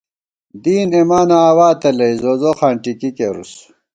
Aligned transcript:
دین 0.63 0.89
اېمانہ 0.97 1.37
آوا 1.49 1.69
تلَئ، 1.81 2.13
زوزوخاں 2.21 2.75
ٹِکی 2.81 3.09
کېرُس 3.17 3.53